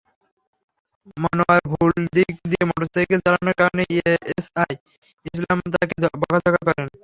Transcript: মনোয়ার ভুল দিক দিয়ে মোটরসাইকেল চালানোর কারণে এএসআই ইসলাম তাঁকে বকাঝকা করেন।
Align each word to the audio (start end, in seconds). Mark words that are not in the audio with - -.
মনোয়ার 1.17 1.61
ভুল 1.71 1.91
দিক 2.15 2.33
দিয়ে 2.45 2.63
মোটরসাইকেল 2.69 3.19
চালানোর 3.25 3.55
কারণে 3.59 3.83
এএসআই 3.99 4.73
ইসলাম 5.25 5.57
তাঁকে 5.73 5.95
বকাঝকা 6.21 6.61
করেন। 6.67 6.87